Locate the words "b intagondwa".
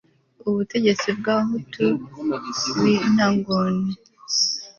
2.79-3.95